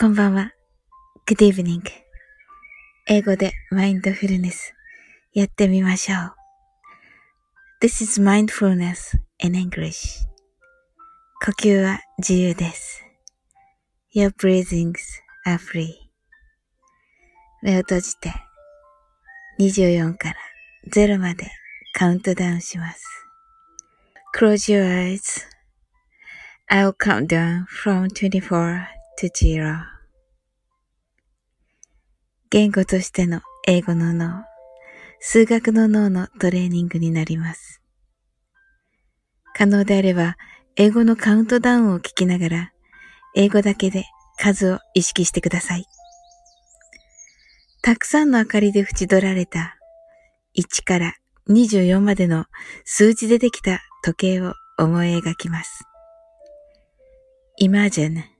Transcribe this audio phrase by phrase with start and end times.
[0.00, 0.54] こんばんは。
[1.26, 1.82] Good evening.
[3.06, 4.72] 英語でマインドフルネス
[5.34, 6.34] やってみましょう。
[7.82, 10.24] This is mindfulness in English.
[11.44, 13.04] 呼吸は自由です。
[14.14, 14.94] Your breathings
[15.46, 15.90] are free.
[17.60, 18.32] 目を閉じて
[19.58, 20.36] 24から
[20.90, 21.50] 0まで
[21.92, 23.04] カウントダウンします。
[24.34, 25.44] Close your eyes.
[26.70, 29.76] I'll count down from 24 to
[32.50, 34.44] 言語としての英語の脳、
[35.20, 37.82] 数学の脳のトレーニングになります。
[39.54, 40.36] 可能であれば、
[40.76, 42.72] 英語のカウントダウンを聞きながら、
[43.36, 44.06] 英語だけで
[44.38, 45.84] 数を意識してください。
[47.82, 49.76] たくさんの明かりで縁取られた
[50.58, 51.14] 1から
[51.48, 52.46] 24までの
[52.84, 55.84] 数字でできた時計を思い描きます。
[57.60, 58.39] Imagine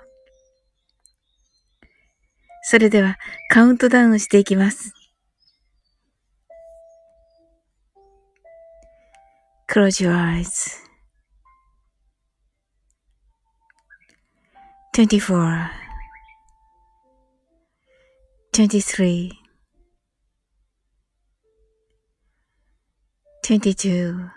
[2.63, 3.17] それでは
[3.49, 4.93] カウントダウンしていきます。
[9.67, 10.91] Close your eyes.
[14.93, 15.69] 24
[18.51, 19.31] 23
[23.41, 24.29] 22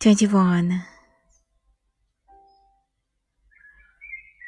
[0.00, 0.97] 21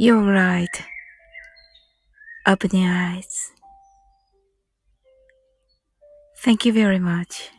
[0.00, 0.66] You're right.
[2.46, 3.52] Open your eyes.
[6.42, 7.50] Thank you very much.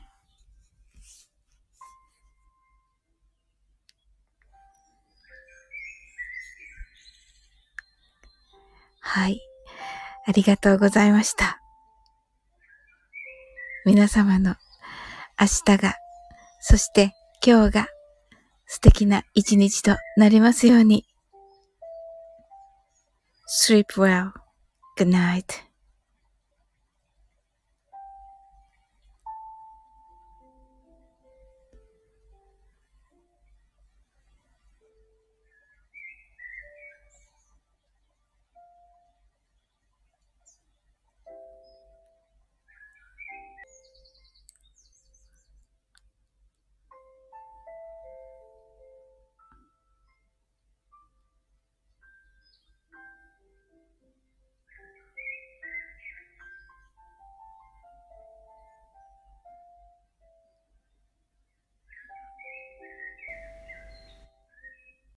[9.02, 9.40] はい。
[10.26, 11.62] ありがとうございました。
[13.86, 14.56] 皆様の
[15.40, 15.94] 明日が、
[16.60, 17.14] そして
[17.46, 17.88] 今日が
[18.66, 21.11] 素敵な一日となりますように。
[23.54, 24.32] Sleep well.
[24.96, 25.62] Good night.